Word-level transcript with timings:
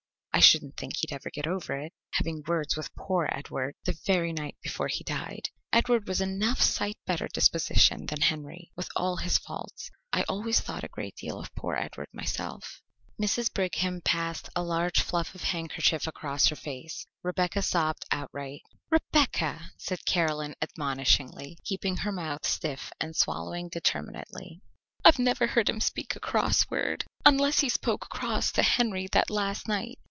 I 0.33 0.39
shouldn't 0.43 0.75
think 0.75 0.93
he'd 0.95 1.13
ever 1.13 1.29
get 1.29 1.45
over 1.45 1.75
it, 1.77 1.93
having 2.13 2.41
words 2.47 2.75
with 2.75 2.91
poor 2.95 3.29
Edward 3.31 3.75
the 3.85 3.95
very 4.07 4.33
night 4.33 4.55
before 4.63 4.87
he 4.87 5.03
died. 5.03 5.49
Edward 5.71 6.07
was 6.07 6.19
enough 6.19 6.59
sight 6.61 6.95
better 7.05 7.27
disposition 7.27 8.07
than 8.07 8.21
Henry, 8.21 8.71
with 8.75 8.89
all 8.95 9.17
his 9.17 9.37
faults. 9.37 9.91
I 10.11 10.23
always 10.23 10.59
thought 10.59 10.83
a 10.85 10.91
great 10.91 11.15
deal 11.15 11.37
of 11.39 11.53
poor 11.53 11.75
Edward, 11.75 12.07
myself." 12.11 12.81
Mrs. 13.21 13.53
Brigham 13.53 14.01
passed 14.01 14.49
a 14.55 14.63
large 14.63 15.01
fluff 15.01 15.35
of 15.35 15.43
handkerchief 15.43 16.07
across 16.07 16.47
her 16.47 16.57
eyes; 16.65 17.05
Rebecca 17.21 17.61
sobbed 17.61 18.05
outright. 18.09 18.61
"Rebecca," 18.89 19.71
said 19.77 20.07
Caroline 20.07 20.55
admonishingly, 20.59 21.57
keeping 21.65 21.97
her 21.97 22.11
mouth 22.11 22.47
stiff 22.47 22.91
and 22.99 23.15
swallowing 23.15 23.69
determinately. 23.69 24.61
"I 25.05 25.11
never 25.19 25.45
heard 25.45 25.69
him 25.69 25.81
speak 25.81 26.15
a 26.15 26.19
cross 26.19 26.65
word, 26.67 27.05
unless 27.27 27.59
he 27.59 27.69
spoke 27.69 28.09
cross 28.09 28.51
to 28.53 28.63
Henry 28.63 29.07
that 29.11 29.29
last 29.29 29.67
night. 29.67 29.99